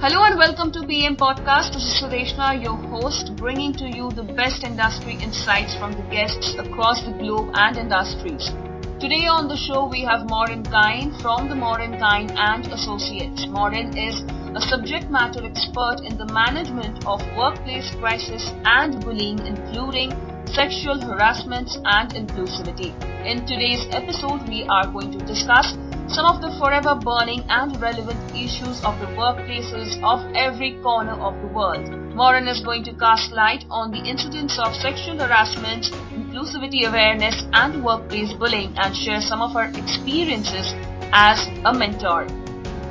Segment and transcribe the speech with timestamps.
[0.00, 1.72] Hello and welcome to PM Podcast.
[1.72, 6.54] This is Sudeshna, your host, bringing to you the best industry insights from the guests
[6.56, 8.52] across the globe and industries.
[9.00, 13.48] Today on the show we have Maureen Kyne from the Maureen Kyne and Associates.
[13.48, 14.22] Maureen is
[14.54, 20.14] a subject matter expert in the management of workplace crisis and bullying, including
[20.46, 22.94] sexual harassment and inclusivity.
[23.26, 25.74] In today's episode, we are going to discuss
[26.10, 31.34] some of the forever burning and relevant issues of the workplaces of every corner of
[31.42, 31.86] the world.
[32.16, 35.84] Maureen is going to cast light on the incidents of sexual harassment,
[36.16, 40.72] inclusivity awareness, and workplace bullying and share some of her experiences
[41.12, 42.24] as a mentor.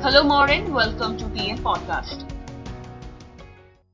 [0.00, 0.72] Hello, Maureen.
[0.72, 2.22] Welcome to PM Podcast.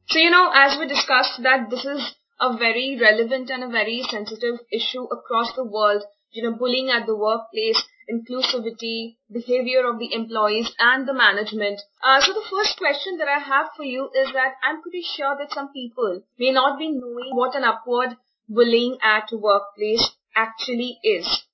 [0.09, 4.03] So, you know, as we discussed that this is a very relevant and a very
[4.11, 10.13] sensitive issue across the world, you know, bullying at the workplace inclusivity, behavior of the
[10.13, 11.81] employees and the management.
[12.03, 15.37] Uh, so the first question that I have for you is that I'm pretty sure
[15.39, 18.17] that some people may not be knowing what an upward
[18.49, 21.45] bullying at workplace actually is.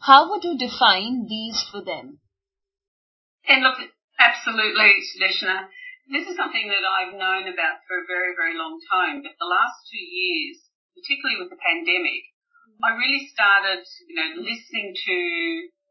[0.00, 2.20] How would you define these for them?
[3.48, 3.78] And look,
[4.18, 5.66] absolutely, Sudeshna.
[6.10, 9.50] This is something that I've known about for a very, very long time, but the
[9.50, 10.62] last two years,
[10.94, 12.30] particularly with the pandemic,
[12.84, 15.16] I really started, you know, listening to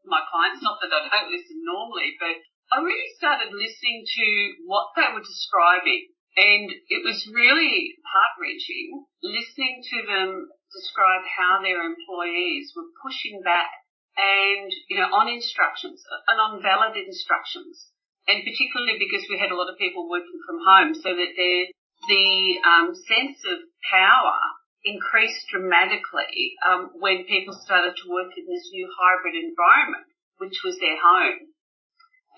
[0.06, 0.62] my clients.
[0.62, 2.38] Not that I don't listen normally, but
[2.72, 4.26] I really started listening to
[4.66, 6.10] what they were describing.
[6.36, 10.28] And it was really heart wrenching listening to them
[10.68, 13.72] describe how their employees were pushing back
[14.16, 17.92] and, you know, on instructions and on valid instructions.
[18.26, 21.62] And particularly because we had a lot of people working from home so that their,
[22.10, 24.38] the um, sense of power
[24.86, 30.06] increased dramatically um, when people started to work in this new hybrid environment,
[30.38, 31.50] which was their home.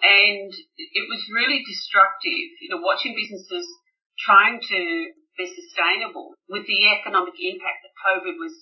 [0.01, 3.69] And it was really destructive, you know, watching businesses
[4.25, 4.81] trying to
[5.37, 8.55] be sustainable with the economic impact that COVID was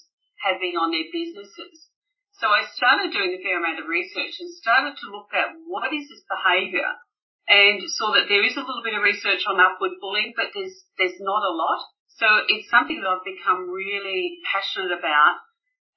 [0.42, 1.88] having on their businesses.
[2.36, 5.88] So I started doing a fair amount of research and started to look at what
[5.96, 6.84] is this behaviour
[7.48, 10.76] and saw that there is a little bit of research on upward bullying, but there's,
[11.00, 11.80] there's not a lot.
[12.16, 15.36] So it's something that I've become really passionate about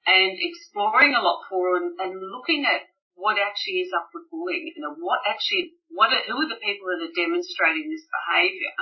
[0.04, 2.84] and exploring a lot for and, and looking at
[3.16, 6.88] what actually is upward bullying, you know, what actually, what are, who are the people
[6.92, 8.76] that are demonstrating this behaviour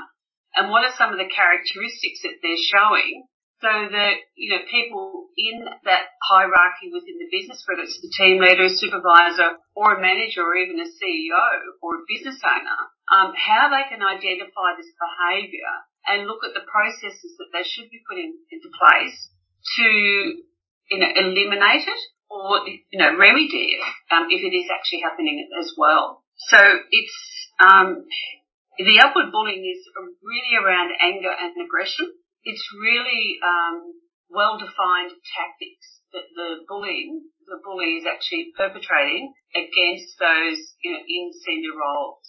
[0.54, 3.26] and what are some of the characteristics that they're showing
[3.58, 8.38] so that, you know, people in that hierarchy within the business, whether it's the team
[8.38, 11.42] leader, a supervisor or a manager or even a CEO
[11.82, 15.74] or a business owner, um, how they can identify this behaviour
[16.08, 19.30] and look at the processes that they should be putting into place
[19.76, 19.86] to,
[20.90, 23.82] you know, eliminate it or, you know, remedy it
[24.12, 26.24] um, if it is actually happening as well.
[26.48, 26.58] So
[26.90, 27.16] it's,
[27.60, 28.04] um,
[28.78, 29.82] the upward bullying is
[30.22, 32.14] really around anger and aggression.
[32.44, 33.92] It's really um,
[34.30, 41.32] well-defined tactics that the bullying, the bully is actually perpetrating against those you know, in
[41.44, 42.27] senior roles.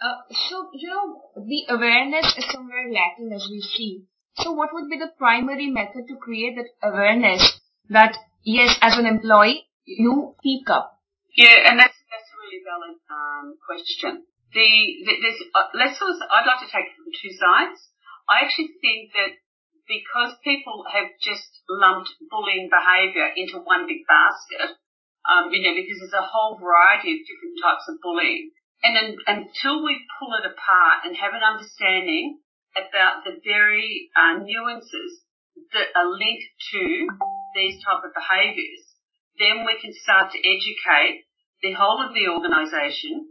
[0.00, 4.04] Uh, so, you know, the awareness is somewhere lacking as we see.
[4.40, 9.04] So what would be the primary method to create that awareness that, yes, as an
[9.04, 10.96] employee, you speak up?
[11.36, 14.24] Yeah, and that's, that's a really valid um, question.
[14.56, 14.68] The,
[15.04, 17.78] the uh, let's sort of, I'd like to take it from two sides.
[18.24, 19.36] I actually think that
[19.84, 24.78] because people have just lumped bullying behaviour into one big basket,
[25.28, 28.54] um, you know, because there's a whole variety of different types of bullying.
[28.82, 32.40] And until we pull it apart and have an understanding
[32.72, 35.20] about the very uh, nuances
[35.76, 36.82] that are linked to
[37.54, 38.82] these type of behaviours,
[39.36, 41.28] then we can start to educate
[41.60, 43.28] the whole of the organisation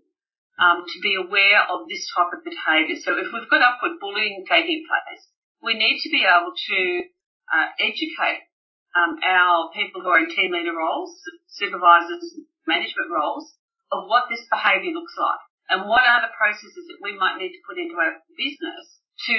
[0.62, 3.00] um, to be aware of this type of behaviour.
[3.02, 5.24] So if we've got upward bullying taking place,
[5.64, 6.80] we need to be able to
[7.50, 8.46] uh, educate
[8.94, 11.16] um, our people who are in team leader roles,
[11.48, 12.38] supervisors,
[12.68, 13.56] management roles,
[13.92, 17.54] of what this behaviour looks like and what are the processes that we might need
[17.54, 19.38] to put into our business to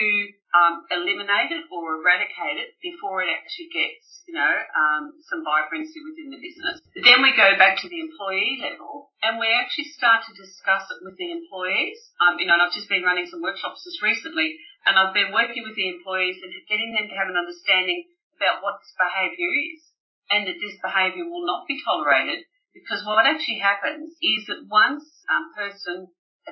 [0.53, 6.05] um, eliminate it or eradicate it before it actually gets, you know, um, some vibrancy
[6.05, 6.85] within the business.
[6.93, 11.01] Then we go back to the employee level and we actually start to discuss it
[11.01, 11.97] with the employees.
[12.21, 15.33] Um, you know, and I've just been running some workshops just recently and I've been
[15.33, 18.05] working with the employees and getting them to have an understanding
[18.37, 19.81] about what this behaviour is
[20.29, 22.45] and that this behaviour will not be tolerated
[22.75, 26.09] because what actually happens is that once a person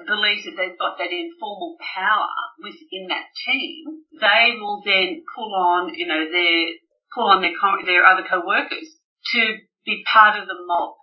[0.07, 2.31] believes that they've got that informal power
[2.63, 6.75] within that team, they will then pull on, you know, their
[7.15, 7.55] pull on their
[7.87, 8.99] their other co-workers
[9.35, 10.95] to be part of the mob.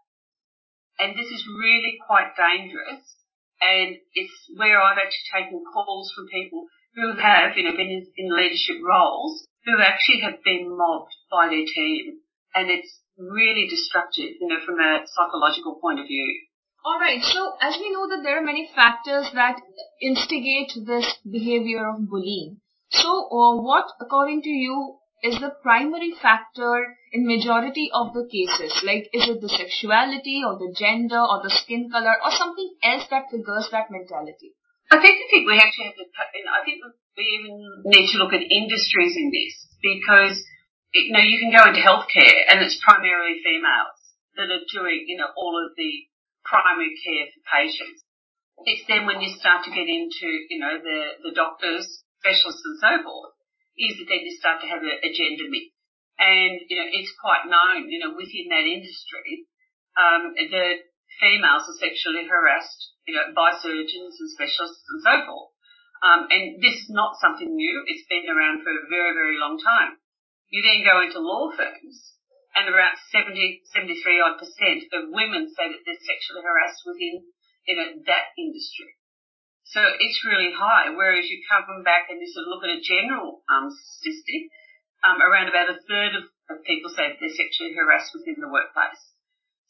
[1.00, 3.16] And this is really quite dangerous
[3.62, 8.06] And it's where I've actually taken calls from people who have, you know, been in,
[8.18, 12.20] in leadership roles who actually have been mobbed by their team.
[12.54, 16.42] And it's really destructive, you know, from a psychological point of view.
[16.84, 17.22] All right.
[17.24, 19.62] So as we know that there are many factors that
[20.02, 22.62] instigate this behavior of bullying.
[22.90, 28.84] So uh, what, according to you, is the primary factor in majority of the cases?
[28.86, 33.10] Like, is it the sexuality or the gender or the skin color or something else
[33.10, 34.54] that triggers that mentality?
[34.92, 36.06] I think I think we actually have to.
[36.06, 36.78] I think
[37.18, 40.46] we even need to look at industries in this because
[40.96, 44.00] you know you can go into healthcare and it's primarily females
[44.40, 45.92] that are doing you know all of the
[46.48, 48.02] primary care for patients.
[48.64, 51.86] It's then when you start to get into you know the the doctors,
[52.24, 53.36] specialists, and so forth
[53.78, 55.72] is that then you start to have a, a gender mix.
[56.16, 59.52] And, you know, it's quite known, you know, within that industry,
[60.00, 60.76] um, that
[61.20, 65.52] females are sexually harassed, you know, by surgeons and specialists and so forth.
[66.04, 67.84] Um, and this is not something new.
[67.88, 70.00] It's been around for a very, very long time.
[70.50, 72.16] You then go into law firms
[72.56, 77.28] and about 70, 73 odd percent of women say that they're sexually harassed within,
[77.68, 78.96] you know, that industry.
[79.66, 82.86] So it's really high, whereas you come back and you sort of look at a
[82.86, 84.54] general um, statistic,
[85.02, 88.50] um, around about a third of, of people say that they're sexually harassed within the
[88.50, 89.02] workplace.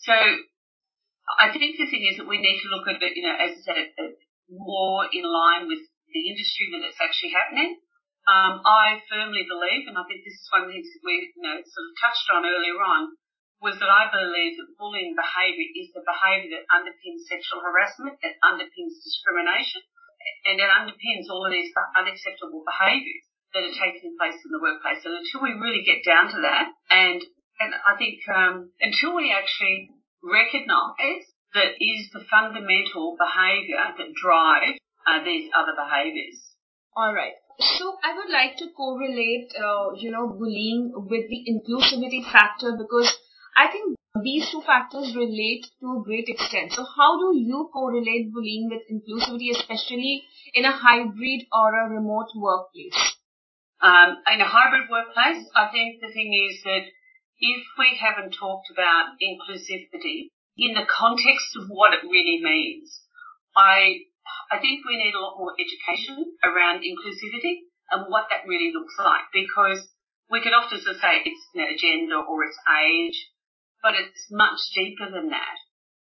[0.03, 3.33] So I think the thing is that we need to look at it, you know,
[3.33, 4.19] as I said,
[4.51, 5.81] more in line with
[6.11, 7.81] the industry that it's actually happening.
[8.25, 11.29] Um, I firmly believe, and I think this is one of the things that we,
[11.29, 13.13] you know, sort of touched on earlier on,
[13.61, 18.41] was that I believe that bullying behaviour is the behaviour that underpins sexual harassment, that
[18.41, 19.85] underpins discrimination,
[20.49, 25.05] and it underpins all of these unacceptable behaviours that are taking place in the workplace.
[25.05, 27.21] And until we really get down to that, and
[27.61, 31.23] and I think um, until we actually recognise
[31.53, 36.54] that is the fundamental behaviour that drives uh, these other behaviours.
[36.95, 37.33] All right.
[37.59, 43.11] So I would like to correlate, uh, you know, bullying with the inclusivity factor because
[43.57, 46.71] I think these two factors relate to a great extent.
[46.71, 52.31] So how do you correlate bullying with inclusivity, especially in a hybrid or a remote
[52.35, 53.15] workplace?
[53.81, 56.87] Um, in a hybrid workplace, I think the thing is that
[57.39, 63.01] if we haven't talked about inclusivity in the context of what it really means,
[63.55, 64.07] I
[64.51, 68.95] I think we need a lot more education around inclusivity and what that really looks
[68.97, 69.87] like because
[70.29, 73.29] we can often say it's you know, gender or it's age
[73.85, 75.57] but it's much deeper than that.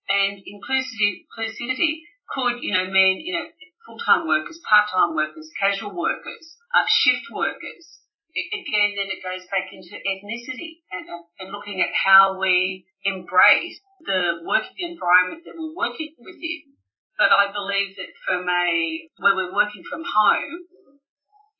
[0.07, 3.51] And inclusivity, inclusivity could, you know, mean, you know,
[3.83, 7.99] full-time workers, part-time workers, casual workers, uh, shift workers.
[8.39, 12.87] It, again, then it goes back into ethnicity and, uh, and looking at how we
[13.03, 16.72] embrace the working environment that we're working within.
[17.19, 20.67] But I believe that from a, where we're working from home,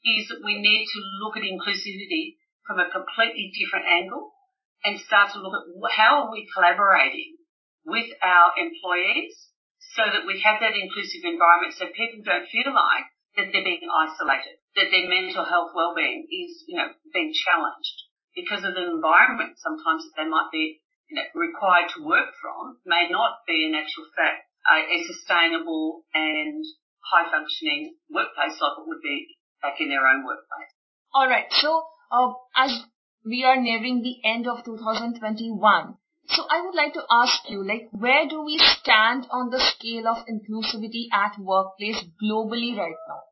[0.03, 4.35] is that we need to look at inclusivity from a completely different angle
[4.83, 7.39] and start to look at how are we collaborating
[7.87, 9.53] with our employees
[9.95, 13.07] so that we have that inclusive environment so people don't feel like
[13.39, 17.97] that they're being isolated, that their mental health well-being is, you know, being challenged
[18.35, 22.81] because of the environment sometimes that they might be you know, required to work from
[22.87, 26.65] may not be in actual fact a, a sustainable and
[27.03, 30.73] high functioning workplace like it would be back in their own workplace.
[31.15, 31.47] All right.
[31.51, 32.83] So, uh, as
[33.25, 35.95] we are nearing the end of 2021.
[36.27, 40.07] So I would like to ask you, like, where do we stand on the scale
[40.07, 43.23] of inclusivity at workplace globally right now?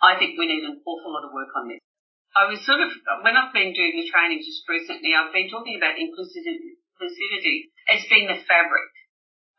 [0.00, 1.80] I think we need an awful lot of work on this.
[2.36, 2.92] I was sort of,
[3.24, 8.04] when I've been doing the training just recently, I've been talking about inclusivity, inclusivity as
[8.08, 8.88] being the fabric.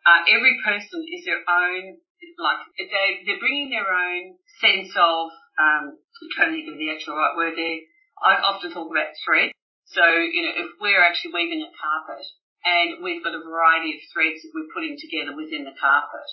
[0.08, 2.00] Uh, every person is their own,
[2.40, 6.92] like, they, they're bringing their own sense of, um, I'm trying to think of the
[6.92, 7.84] actual right word there.
[8.24, 9.52] I often talk about thread.
[9.92, 12.26] So, you know, if we're actually weaving a carpet
[12.64, 16.28] and we've got a variety of threads that we're putting together within the carpet,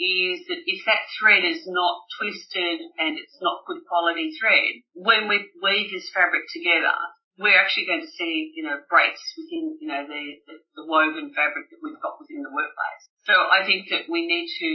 [0.00, 5.28] is that if that thread is not twisted and it's not good quality thread, when
[5.28, 6.96] we weave this fabric together,
[7.40, 11.32] we're actually going to see, you know, breaks within, you know, the, the, the woven
[11.32, 12.99] fabric that we've got within the workplace.
[13.30, 14.70] So I think that we need to,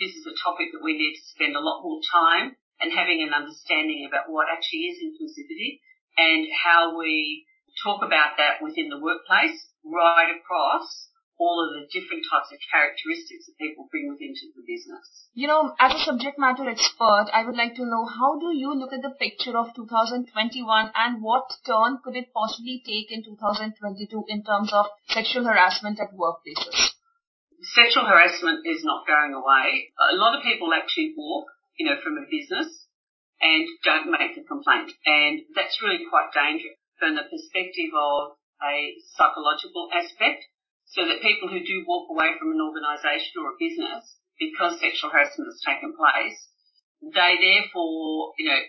[0.00, 3.20] this is a topic that we need to spend a lot more time and having
[3.20, 5.84] an understanding about what actually is inclusivity
[6.16, 7.44] and how we
[7.84, 13.44] talk about that within the workplace right across all of the different types of characteristics
[13.44, 15.28] that people bring within the business.
[15.36, 18.72] You know, as a subject matter expert, I would like to know how do you
[18.72, 20.32] look at the picture of 2021
[20.96, 26.16] and what turn could it possibly take in 2022 in terms of sexual harassment at
[26.16, 26.96] workplaces?
[27.62, 29.90] Sexual harassment is not going away.
[30.12, 31.46] A lot of people actually walk,
[31.78, 32.86] you know, from a business
[33.40, 34.92] and don't make a complaint.
[35.06, 40.46] And that's really quite dangerous from the perspective of a psychological aspect
[40.86, 45.10] so that people who do walk away from an organisation or a business because sexual
[45.10, 46.38] harassment has taken place,
[47.02, 48.62] they therefore, you know,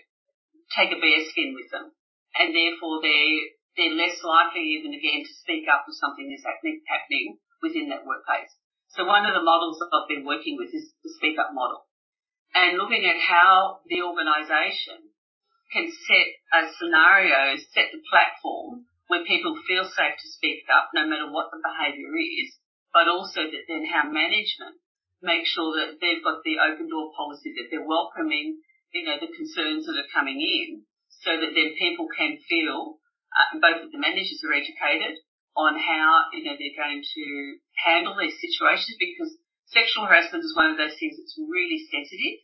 [0.74, 1.90] take a bare skin with them.
[2.38, 3.42] And therefore they're,
[3.74, 8.54] they're less likely even again to speak up if something is happening within that workplace.
[8.96, 11.86] So one of the models that I've been working with is the speak up model.
[12.54, 15.14] And looking at how the organisation
[15.70, 21.06] can set a scenario, set the platform where people feel safe to speak up no
[21.06, 22.58] matter what the behaviour is,
[22.90, 24.82] but also that then how management
[25.22, 28.58] make sure that they've got the open door policy, that they're welcoming,
[28.90, 30.82] you know, the concerns that are coming in
[31.22, 32.98] so that then people can feel
[33.30, 35.22] uh, both that the managers are educated
[35.60, 37.26] on how, you know, they're going to
[37.84, 39.36] handle these situations because
[39.68, 42.40] sexual harassment is one of those things that's really sensitive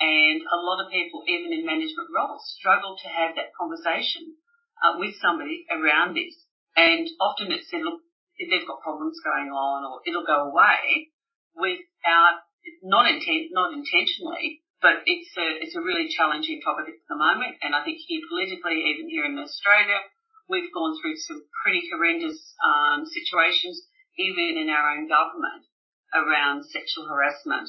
[0.00, 4.36] and a lot of people, even in management roles, struggle to have that conversation
[4.84, 6.36] uh, with somebody around this.
[6.76, 8.04] And often it's said, look,
[8.36, 11.08] if they've got problems going on or it'll go away
[11.56, 12.44] without,
[12.84, 17.56] not intent, not intentionally, but it's a, it's a really challenging topic at the moment.
[17.64, 20.04] And I think here politically, even here in Australia,
[20.48, 23.82] we've gone through some pretty horrendous, um, situations,
[24.18, 25.66] even in our own government
[26.14, 27.68] around sexual harassment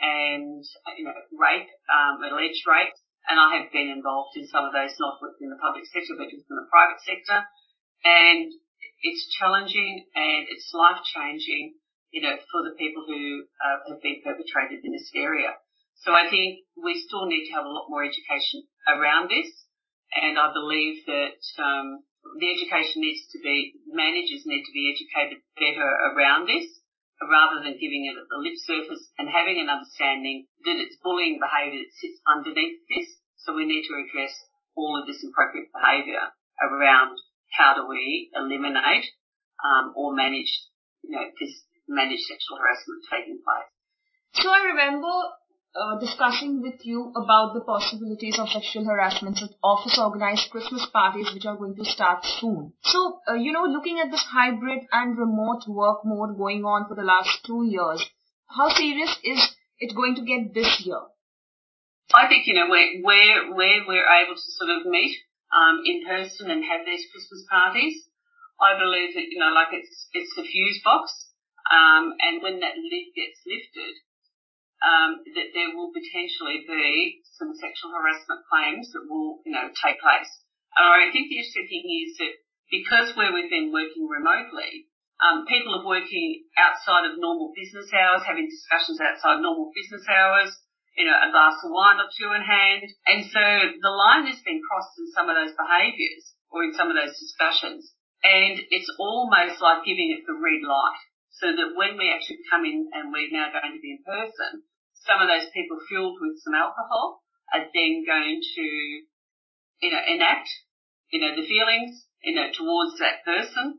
[0.00, 0.64] and,
[0.98, 2.94] you know, rape, um, alleged rape.
[3.28, 6.28] And I have been involved in some of those, not within the public sector, but
[6.28, 7.40] just in the private sector.
[8.04, 8.52] And
[9.00, 11.76] it's challenging and it's life changing,
[12.10, 15.56] you know, for the people who uh, have been perpetrated in this area.
[16.04, 19.48] So I think we still need to have a lot more education around this.
[20.12, 22.04] And I believe that, um,
[22.38, 26.66] the education needs to be, managers need to be educated better around this
[27.22, 31.80] rather than giving it a lip surface and having an understanding that it's bullying behaviour
[31.80, 33.08] that sits underneath this.
[33.44, 34.34] So we need to address
[34.74, 37.18] all of this inappropriate behaviour around
[37.52, 39.06] how do we eliminate
[39.62, 40.50] um, or manage,
[41.02, 41.54] you know, this
[41.86, 43.70] managed sexual harassment taking place.
[44.42, 45.12] So I remember
[45.74, 51.30] uh, discussing with you about the possibilities of sexual harassment at office organized Christmas parties
[51.34, 52.72] which are going to start soon.
[52.82, 56.94] So, uh, you know, looking at this hybrid and remote work mode going on for
[56.94, 58.06] the last two years,
[58.46, 61.00] how serious is it going to get this year?
[62.14, 65.18] I think, you know, where, where, where we're able to sort of meet
[65.50, 68.06] um, in person and have these Christmas parties,
[68.62, 71.10] I believe that, you know, like it's, it's the fuse box.
[71.66, 73.98] Um, and when that lid gets lifted,
[74.84, 79.96] um, that there will potentially be some sexual harassment claims that will, you know, take
[79.96, 80.28] place.
[80.76, 82.34] And I think the interesting thing is that
[82.68, 84.92] because where we've been working remotely,
[85.24, 90.52] um, people are working outside of normal business hours, having discussions outside normal business hours,
[90.98, 92.84] you know, a glass of wine or two in hand.
[93.08, 93.44] And so
[93.80, 97.16] the line has been crossed in some of those behaviours or in some of those
[97.16, 97.88] discussions.
[98.20, 101.02] And it's almost like giving it the red light
[101.40, 104.66] so that when we actually come in and we're now going to be in person,
[105.06, 107.20] some of those people fueled with some alcohol
[107.52, 108.66] are then going to,
[109.84, 110.48] you know, enact,
[111.12, 113.78] you know, the feelings, you know, towards that person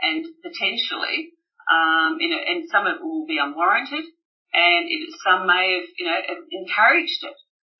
[0.00, 1.32] and potentially,
[1.66, 4.04] um, you know, and some of it will be unwarranted
[4.52, 6.20] and it, some may have, you know,
[6.52, 7.38] encouraged it,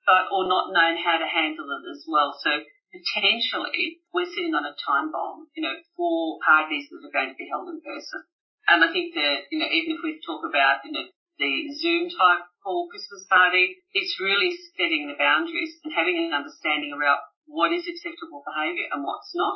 [0.09, 2.33] but, or not known how to handle it as well.
[2.41, 7.31] So potentially we're sitting on a time bomb, you know, for parties that are going
[7.31, 8.25] to be held in person.
[8.67, 11.07] And I think that, you know, even if we talk about, you know,
[11.39, 16.91] the Zoom type call Christmas party, it's really setting the boundaries and having an understanding
[16.91, 19.55] about what is acceptable behaviour and what's not,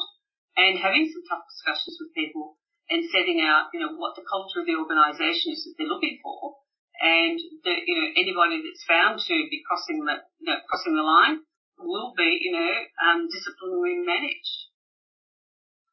[0.55, 2.55] and having some tough discussions with people
[2.87, 6.23] and setting out, you know, what the culture of the organisation is that they're looking
[6.23, 6.63] for,
[7.03, 7.35] and
[7.67, 11.43] that, you know, anybody that's found to be crossing the, you know, crossing the line
[11.83, 12.71] will be, you know,
[13.03, 14.71] um, disciplinarily managed.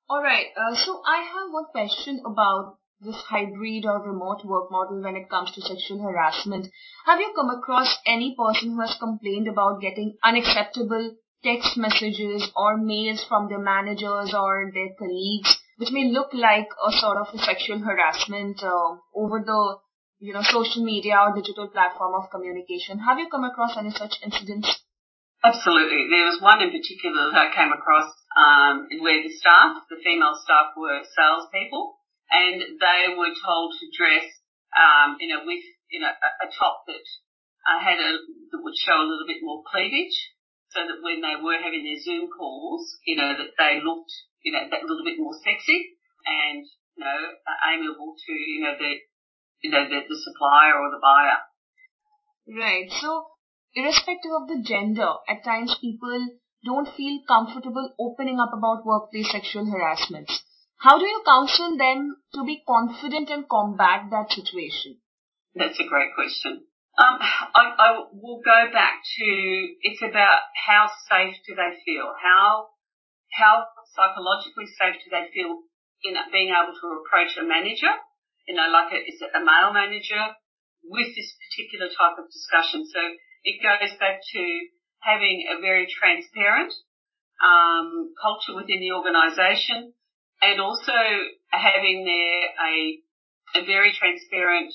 [0.10, 0.54] All right.
[0.54, 5.30] Uh, so I have one question about this hybrid or remote work model when it
[5.30, 6.68] comes to sexual harassment.
[7.06, 12.78] Have you come across any person who has complained about getting unacceptable text messages or
[12.78, 17.38] mails from their managers or their colleagues, which may look like a sort of a
[17.38, 19.78] sexual harassment uh, over the
[20.20, 22.98] you know social media or digital platform of communication?
[23.00, 24.82] Have you come across any such incidents?
[25.44, 26.10] Absolutely.
[26.10, 30.34] There was one in particular that I came across um, where the staff, the female
[30.34, 31.97] staff, were salespeople
[32.32, 34.28] and they were told to dress,
[34.76, 35.64] um, you with,
[36.00, 37.06] know, a, a top that
[37.68, 38.12] uh, had a,
[38.52, 40.16] that would show a little bit more cleavage
[40.72, 44.12] so that when they were having their Zoom calls, you know, that they looked,
[44.44, 45.96] you know, that little bit more sexy
[46.28, 46.64] and,
[46.96, 47.20] you know,
[47.64, 49.00] amiable to, you know, the,
[49.64, 51.40] you know, the, the supplier or the buyer.
[52.48, 52.92] Right.
[52.92, 53.28] So,
[53.76, 59.72] irrespective of the gender, at times people don't feel comfortable opening up about workplace sexual
[59.72, 60.32] harassment.
[60.78, 65.02] How do you counsel them to be confident and combat that situation?
[65.56, 66.66] That's a great question.
[66.98, 69.26] Um, I, I will go back to
[69.82, 72.10] it's about how safe do they feel?
[72.18, 72.74] How
[73.34, 75.62] how psychologically safe do they feel
[76.02, 77.94] in being able to approach a manager?
[78.48, 80.34] You know, like a, is it a male manager
[80.86, 82.86] with this particular type of discussion?
[82.86, 83.02] So
[83.44, 84.42] it goes back to
[85.02, 86.74] having a very transparent
[87.42, 89.94] um, culture within the organisation,
[90.42, 90.94] and also
[91.50, 92.74] having there a
[93.56, 94.74] a very transparent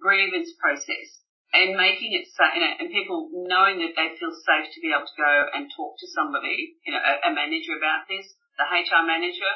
[0.00, 1.20] grievance process
[1.54, 4.90] and making it so, you know, and people knowing that they feel safe to be
[4.90, 8.26] able to go and talk to somebody, you know, a, a manager about this,
[8.58, 9.52] the HR manager,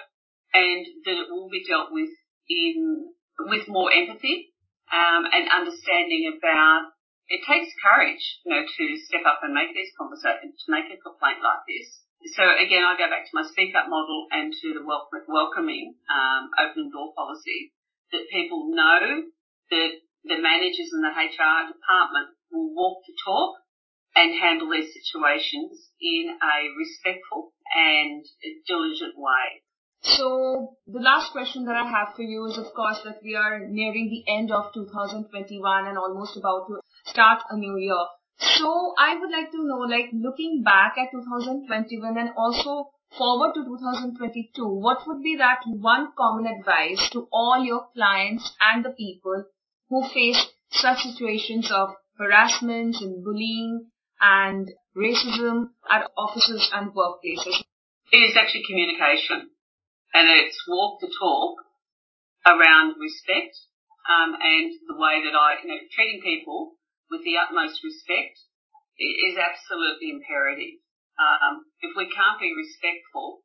[0.54, 2.12] and that it will be dealt with
[2.48, 3.10] in
[3.50, 4.54] with more empathy
[4.94, 6.94] um, and understanding about.
[7.28, 10.96] It takes courage, you know, to step up and make these conversations, to make a
[10.96, 12.07] complaint like this.
[12.26, 16.50] So again, I go back to my speak up model and to the welcoming um,
[16.58, 17.72] open door policy
[18.12, 19.28] that people know
[19.70, 19.90] that
[20.24, 23.56] the managers in the HR department will walk the talk
[24.16, 28.24] and handle these situations in a respectful and
[28.66, 29.62] diligent way.
[30.02, 33.66] So the last question that I have for you is of course that we are
[33.66, 38.06] nearing the end of 2021 and almost about to start a new year.
[38.40, 43.64] So I would like to know like looking back at 2021 and also forward to
[43.64, 49.44] 2022, what would be that one common advice to all your clients and the people
[49.88, 53.90] who face such situations of harassment and bullying
[54.20, 57.64] and racism at offices and workplaces?
[58.12, 59.50] It is actually communication
[60.14, 61.56] and it's walk the talk
[62.46, 63.56] around respect
[64.08, 66.77] um, and the way that I, you know, treating people
[67.10, 68.36] with the utmost respect
[68.98, 70.82] is absolutely imperative.
[71.18, 73.42] Um, if we can't be respectful,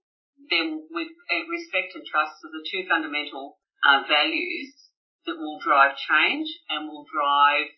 [0.49, 4.73] then with uh, respect and trust are the two fundamental uh, values
[5.25, 7.69] that will drive change and will drive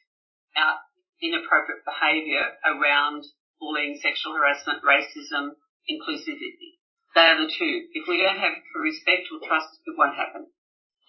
[0.57, 0.83] out
[1.21, 3.23] inappropriate behaviour around
[3.59, 5.55] bullying, sexual harassment, racism,
[5.87, 6.79] inclusivity.
[7.15, 7.87] They are the two.
[7.95, 10.51] If we don't have respect or trust, it won't happen.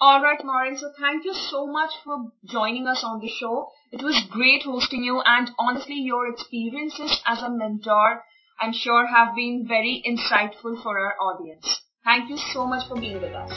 [0.01, 0.77] All right, Maureen.
[0.77, 3.69] So thank you so much for joining us on the show.
[3.93, 8.23] It was great hosting you and honestly your experiences as a mentor
[8.59, 11.83] I'm sure have been very insightful for our audience.
[12.05, 13.51] Thank you so much for being with us.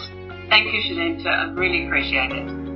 [0.49, 1.27] Thank you, Shanita.
[1.27, 2.68] I really appreciate it.